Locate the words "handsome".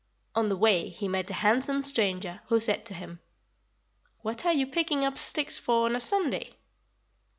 1.35-1.83